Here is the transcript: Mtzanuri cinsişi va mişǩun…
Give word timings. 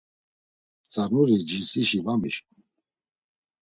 Mtzanuri 0.85 1.35
cinsişi 1.47 1.99
va 2.05 2.13
mişǩun… 2.21 2.59